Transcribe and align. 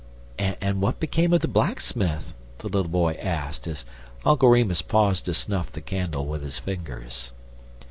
"And 0.39 0.81
what 0.81 0.99
became 0.99 1.31
of 1.31 1.41
the 1.41 1.47
blacksmith?" 1.47 2.33
the 2.57 2.67
little 2.69 2.89
boy 2.89 3.11
asked, 3.21 3.67
as 3.67 3.85
Uncle 4.25 4.49
Remus 4.49 4.81
paused 4.81 5.25
to 5.25 5.35
snuff 5.35 5.71
the 5.71 5.79
candle 5.79 6.25
with 6.25 6.41
his 6.41 6.57
fingers. 6.57 7.33